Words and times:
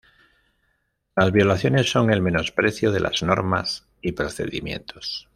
Las 1.15 1.31
violaciones 1.31 1.91
son 1.91 2.09
el 2.11 2.23
menosprecio 2.23 2.91
de 2.91 3.01
las 3.01 3.21
normas 3.21 3.85
y 4.01 4.13
procedimientos. 4.13 5.29